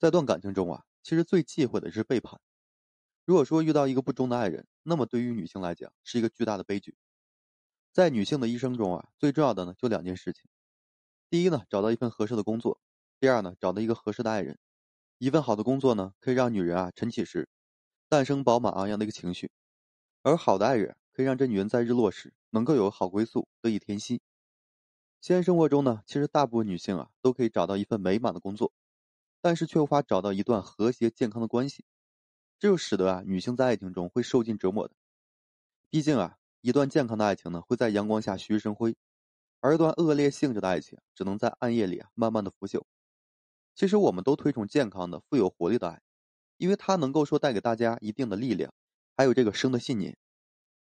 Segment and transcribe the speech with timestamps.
[0.00, 2.40] 在段感情中啊，其实最忌讳的是背叛。
[3.26, 6.96] 如果说遇到一个不忠的爱人，那么对于女性来讲是一个巨大的悲剧。
[7.92, 10.44] 在女性的一生中啊，最重要的呢就两件事情：
[11.28, 12.80] 第一呢，找到一份合适的工作；
[13.20, 14.58] 第二呢，找到一个合适的爱人。
[15.18, 17.50] 一份好的工作呢，可以让女人啊晨起时
[18.08, 19.48] 诞生饱满昂扬的一个情绪；
[20.22, 24.22] 而好的爱人可以让这女人在日落时能够有好归宿，得以甜息。
[25.20, 28.72] 现实生活中呢，其实大部分女性啊都可以找到一份美满的工作。
[29.40, 31.84] 但是却无法找到一段和谐健康的关系，
[32.58, 34.94] 这就使得啊女性在爱情中会受尽折磨的。
[35.88, 38.96] 毕竟啊，一段健康的爱情呢会在阳光下熠熠生辉，
[39.60, 42.82] 而一段恶劣性质的爱情只能在暗夜里啊慢慢的腐朽。
[43.74, 46.02] 其实我们都推崇健康的、富有活力的爱，
[46.58, 48.74] 因为它能够说带给大家一定的力量，
[49.16, 50.16] 还有这个生的信念。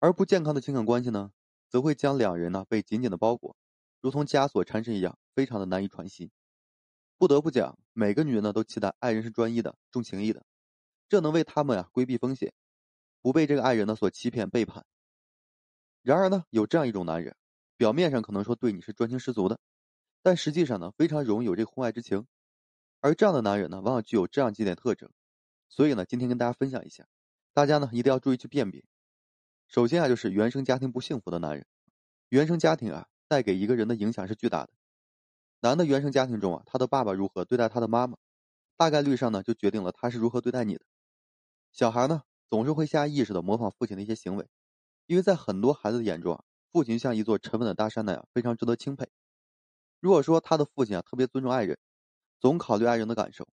[0.00, 1.32] 而不健康的情感关系呢，
[1.68, 3.56] 则会将两人呢被紧紧的包裹，
[4.00, 6.32] 如同枷锁缠身一样，非常的难以喘息。
[7.16, 10.46] 不得不讲，每个女人呢都期待爱人是专一的、重情义的，
[11.08, 12.52] 这能为他们啊规避风险，
[13.20, 14.86] 不被这个爱人呢所欺骗背叛。
[16.02, 17.34] 然而呢，有这样一种男人，
[17.76, 19.58] 表面上可能说对你是专情十足的，
[20.22, 22.24] 但实际上呢非常容易有这个婚外之情。
[23.00, 25.10] 而这样的男人呢，往往具有这样几点特征，
[25.68, 27.04] 所以呢，今天跟大家分享一下，
[27.52, 28.84] 大家呢一定要注意去辨别。
[29.66, 31.66] 首先啊，就是原生家庭不幸福的男人，
[32.28, 34.70] 原生家庭啊带给一个人的影响是巨大的。
[35.60, 38.16] 男的原生家庭中啊，他的爸爸如何对待他的妈妈，
[38.76, 40.84] 大概率上呢就决定了他是如何对待你的。
[41.72, 44.46] 小孩呢总是会下意识的模仿父亲的一些行为，
[45.06, 49.08] 因为在很多孩子的眼中啊，父亲像一座沉稳的大山那样，非常值得钦佩。
[50.00, 51.76] 如果说他的父亲啊特别尊重爱人，
[52.38, 53.48] 总考虑爱人的感受，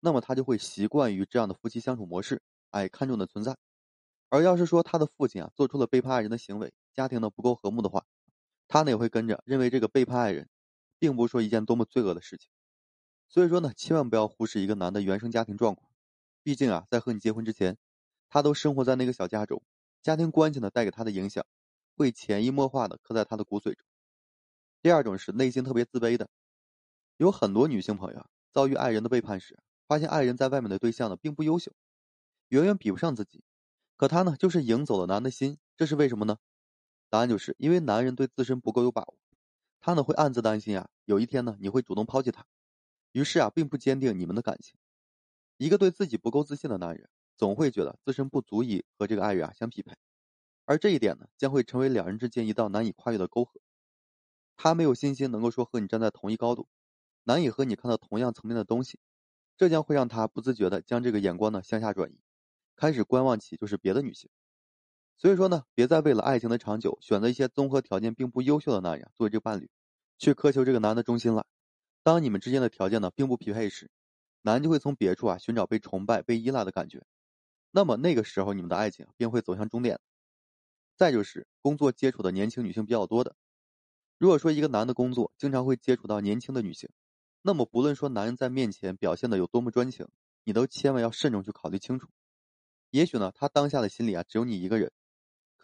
[0.00, 3.56] 那么他就会习惯于这样的夫妻相处模式，爱看重的存在。
[4.28, 8.04] 而要是说他的父亲啊做出了背叛爱人的行为，家庭呢不够和睦的话，
[8.66, 10.48] 他呢也会跟着认为这个背叛爱人。
[11.04, 12.48] 并不是说一件多么罪恶的事情，
[13.28, 15.90] 所以说呢，千万不要忽视一个男的原生家庭状况。
[16.42, 17.76] 毕竟啊，在和你结婚之前，
[18.30, 19.62] 他都生活在那个小家中，
[20.00, 21.44] 家庭关系呢带给他的影响，
[21.94, 23.84] 会潜移默化的刻在他的骨髓中。
[24.80, 26.30] 第二种是内心特别自卑的，
[27.18, 31.70] 有很多女性朋友遭遇爱人的背叛时，发现爱人在外面的对象呢并不优秀，
[32.48, 33.44] 远远比不上自己，
[33.98, 36.38] 可他呢就是赢走了男的心，这是为什么呢？
[37.10, 39.18] 答案就是因为男人对自身不够有把握。
[39.86, 42.46] 他呢会暗自担心啊，有一天呢你会主动抛弃他，
[43.12, 44.78] 于是啊并不坚定你们的感情。
[45.58, 49.94] 一个对自己不够自信的男人，总会觉得自身不足以和这个爱人啊相匹配，
[50.64, 53.60] 而这一点呢将会成为两人之间一道难以跨越的沟壑。
[54.56, 56.66] 他没有信心能够说和你站在同一高度，
[57.24, 58.98] 难以和你看到同样层面的东西，
[59.58, 62.18] 这将会让他不自觉的将这个眼光呢向下转移，
[62.74, 64.30] 开始观望起就是别的女性。
[65.16, 69.70] 所以说呢，别再为了爱情的长久，选择一些综合条件并不优秀的男人作为这个伴侣，
[70.18, 71.46] 去苛求这个男的忠心了。
[72.02, 73.90] 当你们之间的条件呢并不匹配时，
[74.42, 77.06] 男就会从别处啊寻找被崇拜、被依赖的感觉。
[77.70, 79.98] 那么那个时候，你们的爱情便会走向终点。
[80.96, 83.34] 再就是工作接触的年轻女性比较多的，
[84.18, 86.90] 如果说一个男的工作经常会接触到年轻的女性，
[87.40, 90.06] 那么不论说男人在面前表现的有多么专情，
[90.44, 92.08] 你都千万要慎重去考虑清楚。
[92.90, 94.92] 也许呢，他当下的心里啊只有你一个人。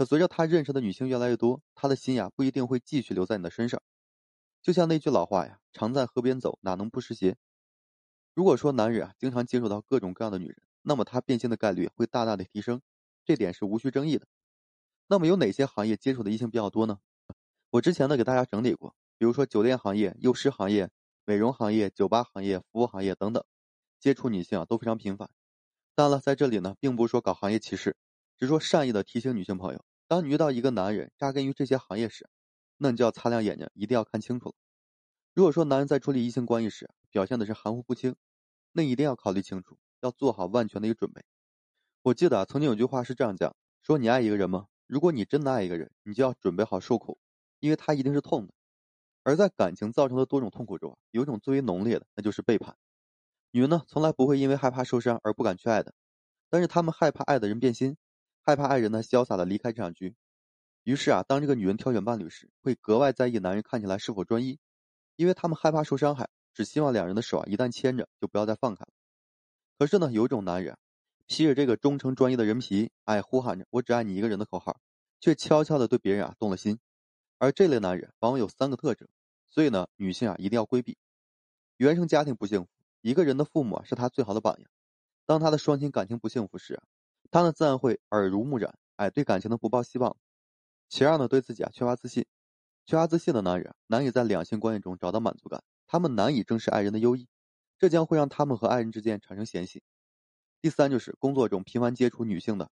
[0.00, 3.82] 可随着他认识的女性越来越多，他的心呀不一定会继续留在你的身上。
[4.62, 7.36] 就像那句老话呀，“常在河边走，哪能不湿鞋。”
[8.32, 12.80] 如果说男人啊经常接触到各种各样的女人，那么他变心的概率会大大的提升，
[13.26, 14.26] 这点是无需争议的。
[15.06, 17.00] 那么有哪些行业接触的异性比较多呢？
[17.68, 20.90] 我之前呢给大家整理过，比如说酒店行业、幼师行业、
[21.26, 23.44] 美容行业、酒吧行业、服务行业等等，
[23.98, 25.28] 接触女性啊都非常频繁。
[25.94, 27.98] 当然了，在这里呢，并不是说搞行业歧视，
[28.38, 29.84] 只是说善意的提醒女性朋友。
[30.10, 32.28] 当你遇到一个男人扎根于这些行业时，
[32.78, 34.54] 那你就要擦亮眼睛，一定要看清楚了。
[35.34, 38.16] 如果说男人在处理异性关系时表现的是含糊不清，
[38.72, 41.22] 那一定要考虑清楚，要做好万全的一个准备。
[42.02, 43.54] 我记得啊曾经有句话是这样讲：
[43.84, 44.66] 说你爱一个人吗？
[44.88, 47.20] 如果你真的爱一个人，你就要准备好受苦，
[47.60, 48.52] 因为他一定是痛的。
[49.22, 52.76] 而在感情造成的多种痛苦中，有一种最为浓烈的，那就是背叛。
[53.52, 55.94] 女人呢，从来不会因为害怕受伤而不敢去爱的，
[56.48, 57.96] 但是她们害怕爱的人变心。
[58.42, 60.14] 害怕爱人呢潇洒的离开这场局，
[60.82, 64.58] 于是啊，当这个女人挑选伴侣时，会格外在意男人看起来是否专一，
[65.16, 68.92] 因为他们害怕受伤害，只希望两人的手啊一旦牵着就不要再放开了。
[69.78, 70.78] 可是呢，有一种男人，
[71.26, 74.80] 披着这个忠诚专一的人皮，哎，呼喊着“我只爱你一个人”的口号，
[75.20, 76.78] 却悄悄的对别人啊动了心。
[77.38, 79.06] 而这类男人往往有三个特征，
[79.50, 80.96] 所以呢，女性啊一定要规避。
[81.76, 82.68] 原生家庭不幸福，
[83.00, 84.70] 一个人的父母啊是他最好的榜样。
[85.26, 86.80] 当他的双亲感情不幸福时。
[87.30, 90.16] 他呢自然会耳濡目染，哎，对感情呢不抱希望。
[90.88, 92.26] 其二呢，对自己啊缺乏自信，
[92.86, 97.28] 缺乏自信的男人难以在两性关系中找到满足感，他们难以正视爱人的优异，
[97.78, 99.82] 这将会让他们和爱人之间产生嫌隙。
[100.60, 102.70] 第三就是工作中频繁接触女性的，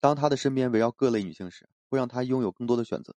[0.00, 3.14] 当他的身边围绕各类女性时，会让他拥有更多的选择。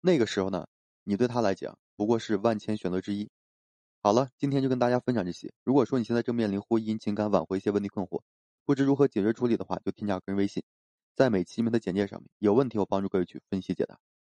[0.00, 0.66] 那个时候呢，
[1.04, 3.30] 你对他来讲不过是万千选择之一。
[4.02, 5.52] 好了，今天就跟大家分享这些。
[5.62, 8.22] 如果说你现在正面临婚姻、情感挽回一些问题困惑，
[8.66, 10.62] 不知如何解决处理的话，就添加个人微信，
[11.14, 13.96] 在每期里面的简介上面，有问题我帮助各位去分析解答。